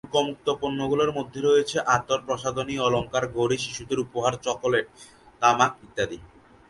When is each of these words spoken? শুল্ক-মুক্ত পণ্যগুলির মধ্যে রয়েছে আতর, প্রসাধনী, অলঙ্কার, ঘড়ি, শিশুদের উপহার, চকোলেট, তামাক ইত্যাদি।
শুল্ক-মুক্ত 0.03 0.47
পণ্যগুলির 0.61 1.11
মধ্যে 1.11 1.39
রয়েছে 1.41 1.77
আতর, 1.95 2.19
প্রসাধনী, 2.25 2.75
অলঙ্কার, 2.77 3.23
ঘড়ি, 3.35 3.57
শিশুদের 3.57 3.99
উপহার, 3.99 4.33
চকোলেট, 4.45 4.85
তামাক 5.41 5.71
ইত্যাদি। 5.83 6.17